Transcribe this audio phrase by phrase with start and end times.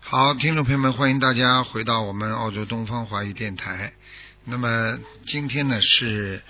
[0.00, 3.92] 好，听众朋友们，欢迎大家回到我们澳洲东方华语电台。
[4.44, 6.42] 那么今天呢是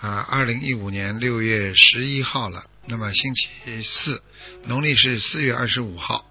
[0.00, 4.22] 啊二零一五年六月十一号了，那么星期四，
[4.64, 6.30] 农历是四月二十五号。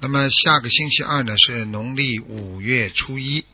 [0.00, 3.44] 那么下个星期二呢是农历五月初一。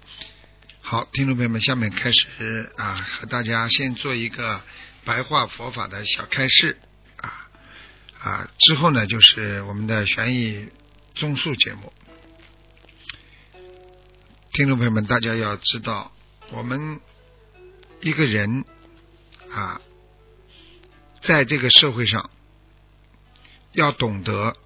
[0.80, 4.62] 好，听众朋友们，下面开始啊和大家先做一个
[5.04, 6.78] 白话佛法的小开示
[8.26, 10.68] 啊，之后呢就是我们的悬疑
[11.14, 11.92] 综述节目。
[14.52, 16.10] 听众朋友们，大家要知道，
[16.50, 17.00] 我们
[18.00, 18.64] 一个人
[19.52, 19.80] 啊，
[21.22, 22.28] 在这个社会上
[23.74, 24.56] 要懂得。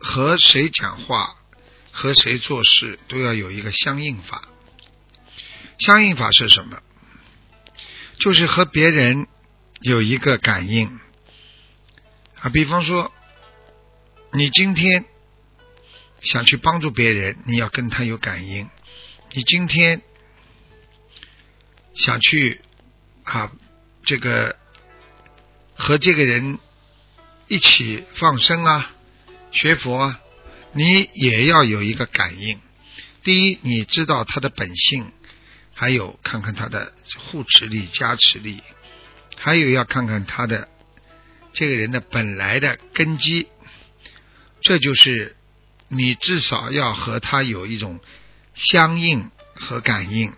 [0.00, 1.36] 和谁讲话，
[1.90, 4.46] 和谁做事，都要有一个相应法。
[5.78, 6.82] 相应法是什么？
[8.20, 9.26] 就是和别人
[9.80, 11.00] 有一个感应
[12.40, 12.50] 啊。
[12.50, 13.12] 比方说，
[14.32, 15.04] 你今天
[16.20, 18.66] 想去帮助别人，你要跟他有感应；
[19.32, 20.02] 你今天
[21.94, 22.60] 想去
[23.24, 23.52] 啊，
[24.04, 24.56] 这个
[25.74, 26.58] 和这个人
[27.46, 28.92] 一起放生啊。
[29.50, 30.20] 学佛啊，
[30.72, 32.60] 你也要有一个感应。
[33.22, 35.10] 第一，你知道他的本性，
[35.72, 38.62] 还有看看他的护持力、加持力，
[39.38, 40.68] 还有要看看他的
[41.58, 43.48] 这个人的本来的根基。
[44.60, 45.34] 这就是
[45.88, 47.98] 你至少要和他有一种
[48.54, 50.32] 相应和感应，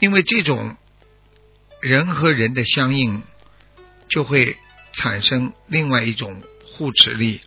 [0.00, 0.76] 因为这种
[1.80, 3.22] 人和人的相应，
[4.08, 4.58] 就会
[4.94, 7.40] 产生另外一种互持力。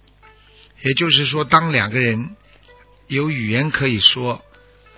[0.83, 2.37] 也就是说，当两个人
[3.07, 4.41] 有语言可以说，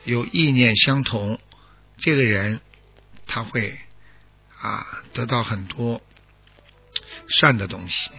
[0.04, 1.40] 有意念相同，
[1.98, 2.62] 这个人
[3.26, 3.80] 他会
[4.60, 6.00] 啊得到很多
[7.28, 8.10] 善的东西。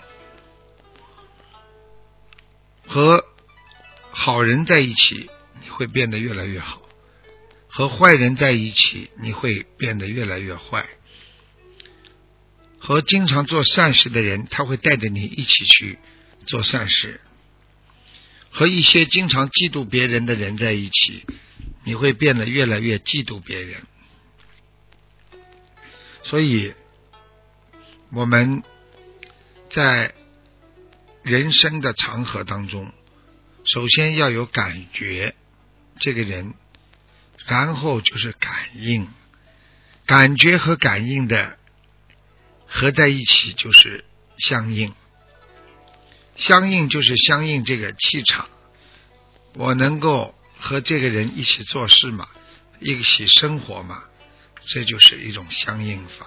[2.87, 3.25] 和
[4.11, 5.31] 好人在一起，
[5.63, 6.81] 你会变得越来越好；
[7.67, 10.87] 和坏人在一起，你会变得越来越坏。
[12.79, 15.99] 和经常做善事的人，他会带着你一起去
[16.47, 17.21] 做善事。
[18.51, 21.25] 和一些经常嫉妒别人的人在一起，
[21.85, 23.83] 你会变得越来越嫉妒别人。
[26.23, 26.75] 所以，
[28.15, 28.63] 我们
[29.71, 30.15] 在
[31.25, 32.93] 人生的长河当中，
[33.65, 35.35] 首先要有感觉，
[35.99, 36.55] 这个人，
[37.45, 39.09] 然后就是感应，
[40.07, 41.59] 感觉和感应的
[42.69, 44.05] 合在一起就是
[44.39, 44.95] 相应。
[46.37, 48.49] 相应就是相应这个气场，
[49.55, 52.29] 我能够和这个人一起做事嘛，
[52.79, 54.05] 一起生活嘛，
[54.61, 56.27] 这就是一种相应法。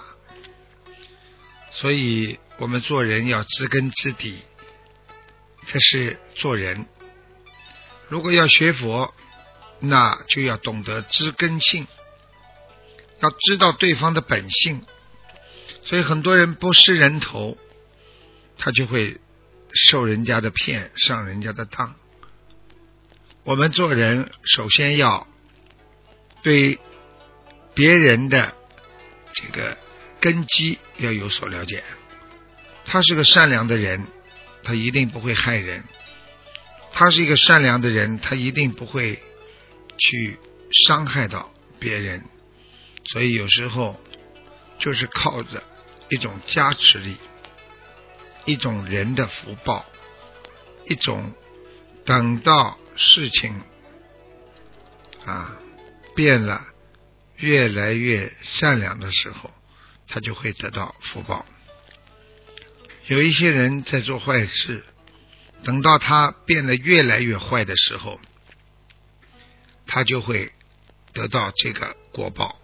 [1.80, 4.40] 所以我们做人要知根知底，
[5.68, 6.88] 这是做人。
[8.08, 9.14] 如果要学佛，
[9.80, 11.86] 那就要懂得知根性，
[13.20, 14.86] 要知道对方的本性。
[15.84, 17.58] 所以很多人不识人头，
[18.58, 19.20] 他就会。
[19.74, 21.94] 受人家的骗，上人家的当。
[23.44, 25.28] 我们做人首先要
[26.42, 26.80] 对
[27.76, 28.56] 别人的
[29.34, 29.78] 这个
[30.20, 31.84] 根基要有所了解。
[32.86, 34.06] 他是个善良的人，
[34.64, 35.84] 他一定不会害人；
[36.92, 39.22] 他是一个善良的人，他一定不会
[39.98, 40.40] 去
[40.72, 42.24] 伤害到别人。
[43.06, 44.00] 所以有时候
[44.80, 45.64] 就是靠着
[46.10, 47.18] 一种加持力。
[48.46, 49.86] 一种人的福报，
[50.86, 51.34] 一种
[52.06, 53.62] 等到事情
[55.26, 55.60] 啊
[56.16, 56.62] 变了，
[57.36, 59.52] 越来越善良的时候，
[60.08, 61.46] 他就会得到福报。
[63.08, 64.84] 有一些人在做坏事，
[65.64, 68.20] 等到他变得越来越坏的时候，
[69.86, 70.52] 他就会
[71.14, 72.60] 得到这个果报。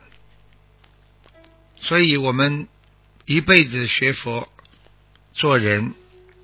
[1.81, 2.67] 所以我们
[3.25, 4.49] 一辈子学佛。
[5.35, 5.95] 做人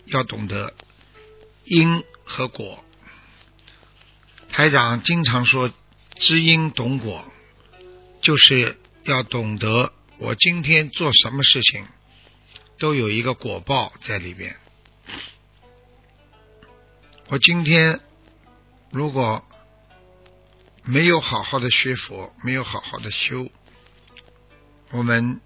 [0.05, 0.73] 要懂得
[1.63, 2.83] 因和果。
[4.51, 5.71] 台长经常说
[6.17, 7.31] 知因懂果，
[8.23, 11.87] 就是要懂得我今天做什么事情，
[12.77, 14.57] 都有一个果报在里边。
[17.29, 18.01] 我今天
[18.91, 19.47] 如果
[20.83, 23.49] 没有好好的学佛，没有好好的修，
[24.91, 25.39] 我们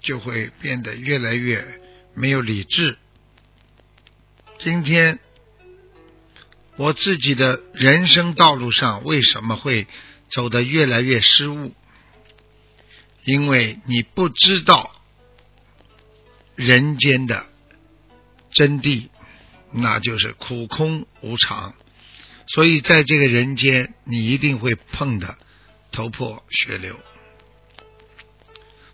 [0.00, 1.80] 就会变得越来越
[2.14, 2.98] 没有理智。
[4.60, 5.18] 今天
[6.76, 9.88] 我自己的人生道路上为什么会
[10.28, 11.74] 走得越来越失误？
[13.24, 14.90] 因为你不知道
[16.56, 17.46] 人间的
[18.50, 19.08] 真谛。
[19.72, 21.74] 那就是苦空无常，
[22.48, 25.38] 所以在这个人间，你一定会碰的
[25.92, 26.98] 头破血流。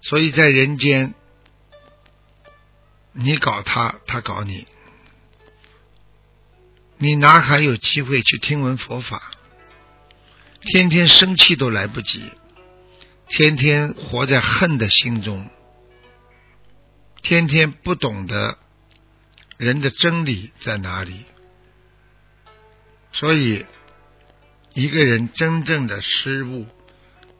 [0.02, 1.14] 所以在人间，
[3.12, 4.66] 你搞他，他搞你，
[6.98, 9.30] 你哪还有机会去听闻佛法？
[10.60, 12.22] 天天生气都来不及，
[13.28, 15.48] 天天活在恨的心中，
[17.22, 18.58] 天天不懂得。
[19.58, 21.24] 人的真理在哪里？
[23.10, 23.64] 所以，
[24.74, 26.66] 一个人真正的失误，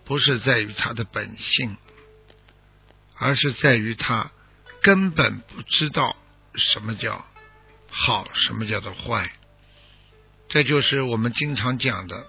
[0.07, 1.77] 不是在于他的本性，
[3.17, 4.31] 而是在于他
[4.81, 6.17] 根本不知道
[6.55, 7.27] 什么叫
[7.91, 9.31] 好，什么叫做坏。
[10.49, 12.27] 这就是我们经常讲的：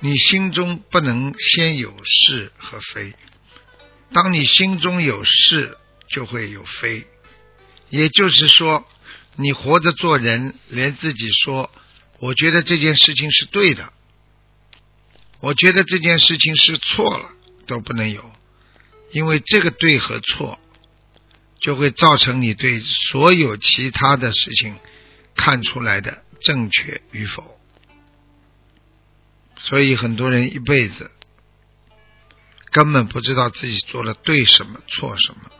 [0.00, 3.14] 你心中不能先有是和非，
[4.12, 5.76] 当你心中有是，
[6.08, 7.06] 就会有非。
[7.90, 8.86] 也就是说，
[9.34, 11.70] 你活着做人，连自己说，
[12.20, 13.92] 我觉得这件事情是对的，
[15.40, 17.30] 我觉得这件事情是错了，
[17.66, 18.30] 都不能有，
[19.10, 20.60] 因为这个对和错，
[21.60, 24.76] 就会造成你对所有其他的事情
[25.34, 27.57] 看出来的正确与否。
[29.58, 31.10] 所以很多人一辈子
[32.70, 35.50] 根本不知道自己做了对什么，错什么。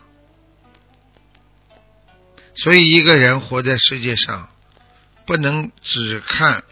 [2.54, 4.50] 所以，一个人活在世界上，
[5.26, 6.64] 不能只看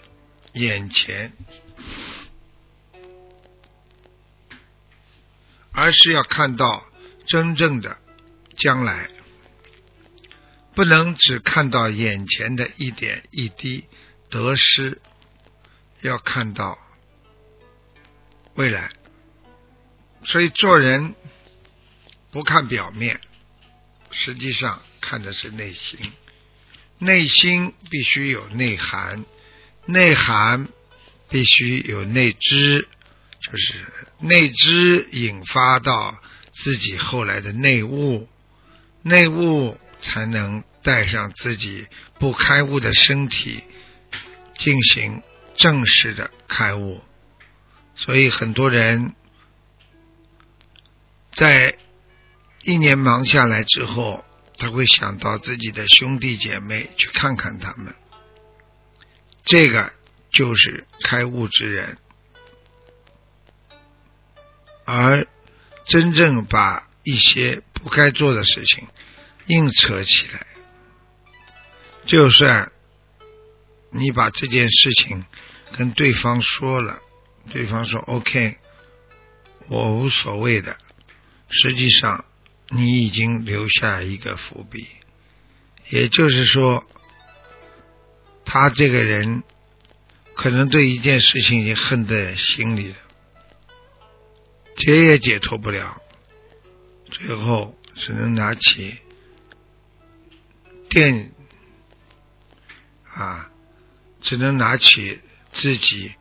[0.52, 1.32] 眼前，
[5.73, 6.84] 而是要看到
[7.26, 7.99] 真正的
[8.56, 9.11] 将来。
[10.75, 13.87] 不能只看到眼前的一点一滴
[14.28, 15.00] 得失，
[16.02, 16.76] 要看到
[18.56, 18.91] 未来。
[20.25, 21.14] 所以，做人
[22.31, 23.20] 不看表面，
[24.11, 24.82] 实际上。
[24.99, 26.00] 看的是内心，
[26.99, 29.25] 内心必须有内涵，
[29.85, 30.67] 内涵
[31.29, 32.88] 必须有内知，
[33.41, 33.87] 就是
[34.19, 36.20] 内知引发到
[36.52, 38.29] 自己后来的内悟，
[39.02, 41.87] 内悟才能带上自己
[42.19, 43.62] 不开悟的身体
[44.56, 45.23] 进行
[45.55, 47.00] 正式的开悟。
[47.96, 49.14] 所以很多人
[51.32, 51.76] 在
[52.62, 54.22] 一年忙下来之后。
[54.58, 57.94] 他会想到自己的兄弟姐妹，去看看他们。
[59.44, 59.93] 这个
[60.31, 61.98] 就是开悟之人，
[64.87, 65.26] 而
[65.84, 68.88] 真正把一些不该做的事情
[69.44, 70.46] 硬扯起来，
[72.06, 72.72] 就算
[73.90, 75.26] 你把这件事情
[75.76, 77.02] 跟对方说了，
[77.50, 78.57] 对方说 “OK”，
[79.69, 80.76] 我无所谓的，
[81.49, 82.25] 实际上。
[82.69, 84.88] 你已经留下一个伏笔，
[85.88, 86.85] 也就是说，
[88.45, 89.45] 他这个人
[90.35, 92.97] 可能对一件事情已经恨在心里了，
[94.75, 96.03] 解也解脱不了，
[97.09, 98.97] 最后只能拿起
[100.88, 101.31] 电
[103.05, 103.53] 啊，
[104.21, 105.21] 只能拿起
[105.53, 106.17] 自己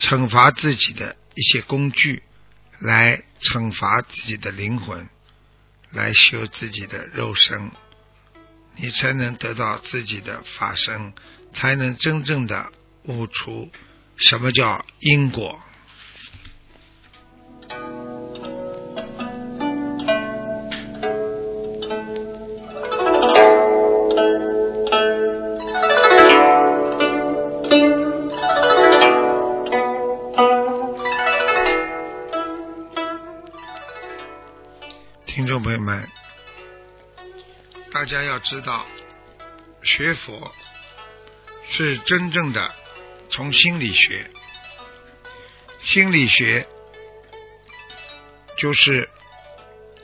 [0.00, 2.22] 惩罚自己的一些工具
[2.78, 5.08] 来惩罚自己的灵魂。
[5.92, 7.70] 来修自己的肉身，
[8.74, 11.14] 你才能得到自己的法身，
[11.54, 12.70] 才能真正的
[13.04, 13.70] 悟出
[14.16, 15.62] 什么叫因果。
[38.06, 38.86] 大家要知道，
[39.82, 40.54] 学佛
[41.68, 42.72] 是真正的
[43.28, 44.30] 从心理学。
[45.82, 46.68] 心理学
[48.56, 49.10] 就是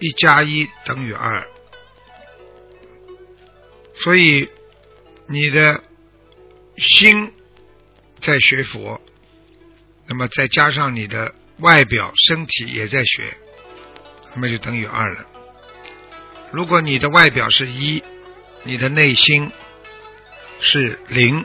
[0.01, 1.47] 一加一等于二，
[3.95, 4.51] 所以
[5.29, 5.85] 你的
[6.79, 7.33] 心
[8.21, 9.01] 在学佛，
[10.09, 13.39] 那么再加上你的外表身体也在学，
[14.35, 15.25] 那么就等于二了。
[16.53, 18.03] 如果你的外表是一，
[18.63, 19.51] 你的内心
[20.61, 21.45] 是零，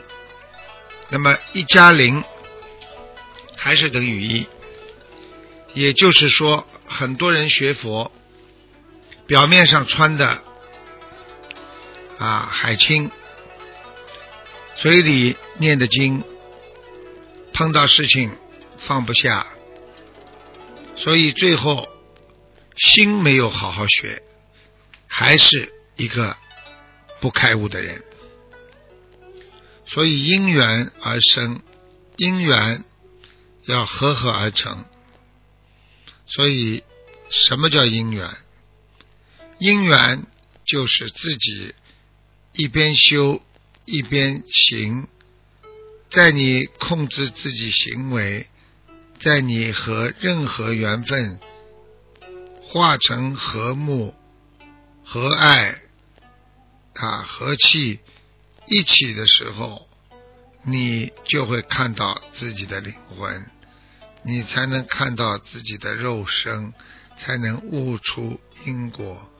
[1.08, 2.22] 那么一加零
[3.56, 4.46] 还是等于一。
[5.74, 8.12] 也就是说，很多人学佛，
[9.26, 10.42] 表面上穿的
[12.18, 13.10] 啊海青，
[14.76, 16.22] 嘴里念的经，
[17.52, 18.36] 碰到事情
[18.76, 19.46] 放不下，
[20.96, 21.88] 所以最后
[22.76, 24.22] 心没有好好学，
[25.08, 26.36] 还是一个
[27.20, 28.04] 不开悟的人。
[29.86, 31.60] 所以因缘而生，
[32.16, 32.84] 因缘
[33.64, 34.84] 要合合而成。
[36.26, 36.84] 所以，
[37.30, 38.36] 什么叫因缘？
[39.58, 40.26] 因缘
[40.66, 41.74] 就是自己
[42.52, 43.42] 一边修
[43.86, 45.08] 一边行，
[46.10, 48.46] 在你控制自己行为，
[49.18, 51.40] 在你和任何缘分
[52.60, 54.14] 化成和睦、
[55.10, 55.74] 和爱
[56.96, 58.00] 啊和气
[58.66, 59.88] 一起的时候，
[60.64, 63.50] 你就会看到自己的灵魂。
[64.22, 66.74] 你才能看到自己的肉身，
[67.18, 69.30] 才能悟出因果。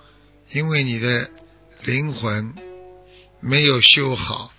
[0.53, 1.31] 因为你的
[1.83, 2.55] 灵魂
[3.41, 4.51] 没有修好，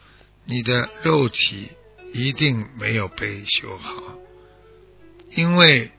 [0.45, 1.71] 你的肉体
[2.13, 4.19] 一定没有被修好。
[5.31, 5.91] 因为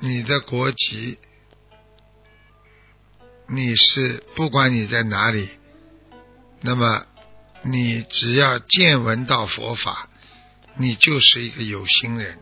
[0.00, 1.18] 你的国籍，
[3.54, 5.50] 你是不管你在哪里，
[6.62, 7.06] 那么
[7.62, 10.08] 你只要见闻到佛法。
[10.74, 12.38] 你就是一个有心人，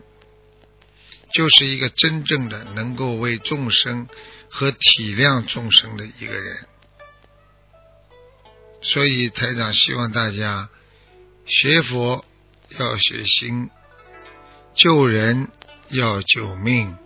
[1.33, 4.07] 就是一个真正的能够为众生
[4.49, 6.65] 和体谅众生的一个人。
[8.81, 10.69] 所以台长希望大家
[11.45, 12.23] 学佛
[12.79, 13.69] 要学心，
[14.73, 15.49] 救人
[15.89, 16.97] 要救命，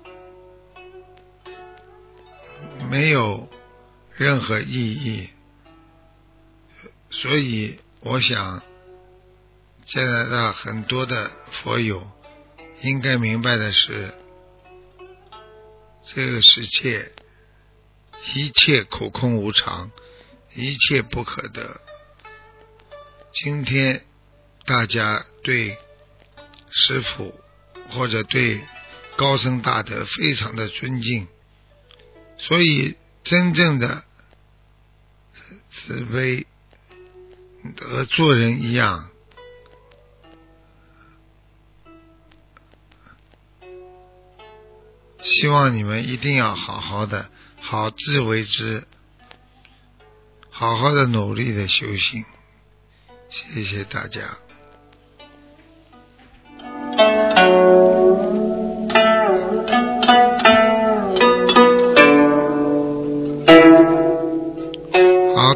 [2.87, 3.49] 没有
[4.17, 5.29] 任何意义。
[7.09, 8.63] 所以我想。
[9.87, 12.09] 现在的很多的佛友
[12.81, 14.15] 应该明白的是，
[16.07, 17.11] 这个世界
[18.33, 19.91] 一切苦空无常，
[20.55, 21.79] 一切不可得。
[23.31, 24.07] 今天
[24.65, 25.77] 大家对
[26.71, 27.39] 师傅
[27.91, 28.63] 或者对
[29.15, 31.27] 高僧大德非常的尊敬，
[32.39, 34.05] 所以真正的
[35.71, 36.45] 慈悲
[37.81, 39.09] 和做人一样。
[45.19, 48.85] 希望你们一定要好好的，好自为之，
[50.51, 52.23] 好好的努力的修行。
[53.29, 54.37] 谢谢大家。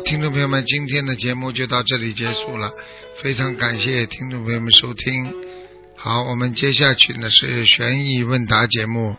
[0.10, 2.74] 听众朋友们，今天的节目就到这里结束了，
[3.22, 5.32] 非常感谢听众朋友们收听。
[5.96, 9.18] 好，我们接下去呢是悬疑问答节目。